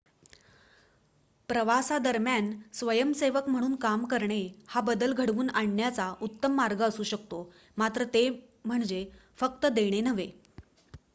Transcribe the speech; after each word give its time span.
प्रवासादरम्यान 1.49 2.49
स्वयंसेवक 2.73 3.49
म्हणून 3.49 3.75
काम 3.75 4.05
करणे 4.05 4.39
हा 4.67 4.81
बदल 4.81 5.13
घडवून 5.13 5.49
आणण्याचा 5.51 6.11
उत्तम 6.21 6.55
मार्ग 6.55 6.81
असू 6.81 7.03
शकतो 7.03 7.43
मात्र 7.77 8.05
ते 8.13 8.27
म्हणजे 8.65 9.05
फक्त 9.37 9.65
देणे 9.65 10.01
नव्हे 10.01 10.29